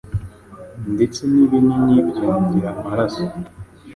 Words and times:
ndetse 0.93 1.19
n’ibinini 1.31 1.95
byongera 2.09 2.69
amaraso, 2.79 3.23